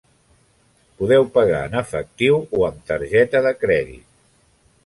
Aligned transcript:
Podeu 1.01 1.27
pagar 1.35 1.59
en 1.69 1.77
efectiu 1.83 2.39
o 2.61 2.65
amb 2.71 2.83
targeta 2.91 3.47
de 3.49 3.53
crèdit. 3.67 4.09